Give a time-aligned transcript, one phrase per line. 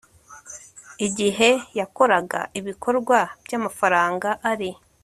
[1.07, 1.49] igihe
[1.79, 4.71] yakoraga ibikorwa by amafaranga ari